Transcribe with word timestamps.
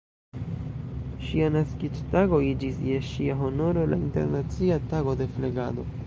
Ŝia 1.25 1.49
naskiĝtago 1.55 2.39
iĝis 2.47 2.79
je 2.87 2.97
ŝia 3.09 3.35
honoro 3.41 3.83
la 3.91 3.99
Internacia 4.07 4.79
tago 4.95 5.15
de 5.21 5.29
flegado. 5.37 5.87